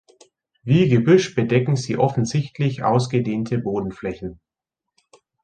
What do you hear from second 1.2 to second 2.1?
bedecken sie